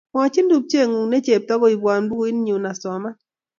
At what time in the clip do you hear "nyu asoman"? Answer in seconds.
2.39-3.15